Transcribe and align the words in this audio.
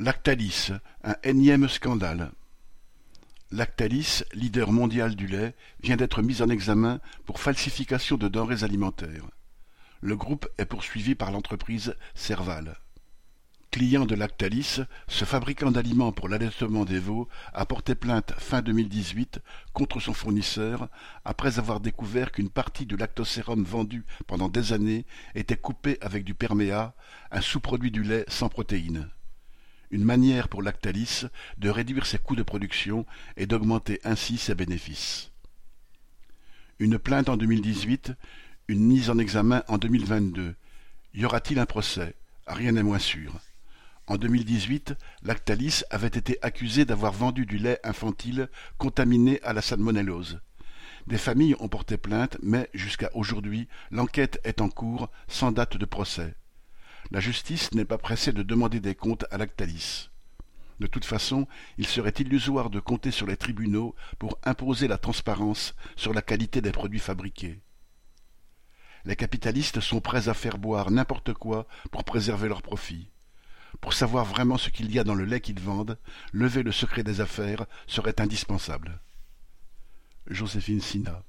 Lactalis, 0.00 0.70
un 1.02 1.16
énième 1.24 1.68
scandale. 1.68 2.30
Lactalis, 3.50 4.22
leader 4.32 4.70
mondial 4.70 5.16
du 5.16 5.26
lait, 5.26 5.56
vient 5.82 5.96
d'être 5.96 6.22
mis 6.22 6.40
en 6.40 6.48
examen 6.48 7.00
pour 7.26 7.40
falsification 7.40 8.16
de 8.16 8.28
denrées 8.28 8.62
alimentaires. 8.62 9.28
Le 10.00 10.14
groupe 10.14 10.48
est 10.56 10.66
poursuivi 10.66 11.16
par 11.16 11.32
l'entreprise 11.32 11.96
Serval. 12.14 12.76
Client 13.72 14.06
de 14.06 14.14
Lactalis, 14.14 14.82
ce 15.08 15.24
fabricant 15.24 15.72
d'aliments 15.72 16.12
pour 16.12 16.28
l'allaitement 16.28 16.84
des 16.84 17.00
veaux 17.00 17.28
a 17.52 17.66
porté 17.66 17.96
plainte 17.96 18.34
fin 18.38 18.62
2018 18.62 19.40
contre 19.72 19.98
son 19.98 20.14
fournisseur 20.14 20.88
après 21.24 21.58
avoir 21.58 21.80
découvert 21.80 22.30
qu'une 22.30 22.50
partie 22.50 22.86
du 22.86 22.96
lactosérum 22.96 23.64
vendu 23.64 24.06
pendant 24.28 24.48
des 24.48 24.72
années 24.72 25.06
était 25.34 25.56
coupée 25.56 25.98
avec 26.00 26.22
du 26.22 26.34
perméa, 26.34 26.94
un 27.32 27.40
sous-produit 27.40 27.90
du 27.90 28.04
lait 28.04 28.24
sans 28.28 28.48
protéines 28.48 29.10
une 29.90 30.04
manière 30.04 30.48
pour 30.48 30.62
Lactalis 30.62 31.24
de 31.58 31.70
réduire 31.70 32.06
ses 32.06 32.18
coûts 32.18 32.36
de 32.36 32.42
production 32.42 33.06
et 33.36 33.46
d'augmenter 33.46 34.00
ainsi 34.04 34.38
ses 34.38 34.54
bénéfices. 34.54 35.30
Une 36.78 36.98
plainte 36.98 37.28
en 37.28 37.36
2018, 37.36 38.12
une 38.68 38.86
mise 38.86 39.10
en 39.10 39.18
examen 39.18 39.64
en 39.68 39.78
2022. 39.78 40.54
Y 41.14 41.24
aura-t-il 41.24 41.58
un 41.58 41.66
procès? 41.66 42.14
Rien 42.46 42.72
n'est 42.72 42.82
moins 42.82 42.98
sûr. 42.98 43.40
En 44.06 44.16
2018, 44.16 44.94
Lactalis 45.22 45.82
avait 45.90 46.06
été 46.06 46.38
accusé 46.40 46.84
d'avoir 46.84 47.12
vendu 47.12 47.44
du 47.44 47.58
lait 47.58 47.80
infantile 47.84 48.48
contaminé 48.78 49.40
à 49.42 49.52
la 49.52 49.60
salmonellose. 49.60 50.40
Des 51.06 51.18
familles 51.18 51.56
ont 51.60 51.68
porté 51.68 51.96
plainte, 51.96 52.38
mais 52.42 52.70
jusqu'à 52.74 53.10
aujourd'hui, 53.14 53.68
l'enquête 53.90 54.40
est 54.44 54.60
en 54.60 54.68
cours 54.68 55.10
sans 55.26 55.52
date 55.52 55.76
de 55.76 55.84
procès. 55.84 56.34
La 57.10 57.20
justice 57.20 57.72
n'est 57.72 57.84
pas 57.84 57.98
pressée 57.98 58.32
de 58.32 58.42
demander 58.42 58.80
des 58.80 58.94
comptes 58.94 59.24
à 59.30 59.38
Lactalis. 59.38 60.10
De 60.80 60.86
toute 60.86 61.04
façon, 61.04 61.46
il 61.76 61.86
serait 61.86 62.14
illusoire 62.18 62.70
de 62.70 62.80
compter 62.80 63.10
sur 63.10 63.26
les 63.26 63.36
tribunaux 63.36 63.94
pour 64.18 64.38
imposer 64.44 64.86
la 64.86 64.98
transparence 64.98 65.74
sur 65.96 66.14
la 66.14 66.22
qualité 66.22 66.60
des 66.60 66.70
produits 66.72 67.00
fabriqués. 67.00 67.60
Les 69.04 69.16
capitalistes 69.16 69.80
sont 69.80 70.00
prêts 70.00 70.28
à 70.28 70.34
faire 70.34 70.58
boire 70.58 70.90
n'importe 70.90 71.32
quoi 71.32 71.66
pour 71.90 72.04
préserver 72.04 72.48
leurs 72.48 72.62
profits. 72.62 73.10
Pour 73.80 73.92
savoir 73.92 74.24
vraiment 74.24 74.58
ce 74.58 74.70
qu'il 74.70 74.92
y 74.92 74.98
a 74.98 75.04
dans 75.04 75.14
le 75.14 75.24
lait 75.24 75.40
qu'ils 75.40 75.60
vendent, 75.60 75.98
lever 76.32 76.62
le 76.62 76.72
secret 76.72 77.02
des 77.02 77.20
affaires 77.20 77.66
serait 77.86 78.20
indispensable. 78.20 79.00
Joséphine 80.26 80.80
Sina 80.80 81.22